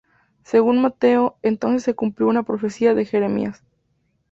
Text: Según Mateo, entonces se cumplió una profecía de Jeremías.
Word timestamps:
Según 0.41 0.81
Mateo, 0.81 1.37
entonces 1.43 1.83
se 1.83 1.93
cumplió 1.93 2.27
una 2.27 2.41
profecía 2.41 2.95
de 2.95 3.05
Jeremías. 3.05 3.63